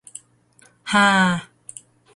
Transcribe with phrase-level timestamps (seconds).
[0.93, 0.99] -ฮา